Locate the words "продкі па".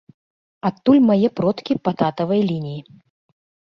1.41-1.97